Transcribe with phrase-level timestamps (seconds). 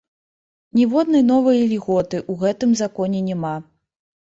[0.79, 3.55] Ніводнай новай ільготы ў гэтым законе няма.